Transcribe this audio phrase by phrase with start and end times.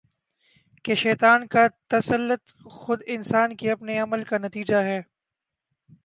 [0.85, 4.99] کہ شیطان کا تسلط خود انسان کے اپنے عمل کا نتیجہ ہے